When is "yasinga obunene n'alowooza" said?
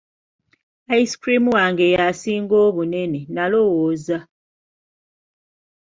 1.95-4.17